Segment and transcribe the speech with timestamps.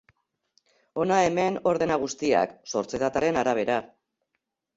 [1.03, 3.79] Hona hemen ordena guztiak, sortze dataren arabera.